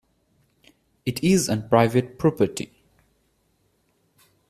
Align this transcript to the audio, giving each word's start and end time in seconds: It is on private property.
It 1.05 1.23
is 1.23 1.47
on 1.47 1.69
private 1.69 2.17
property. 2.17 2.71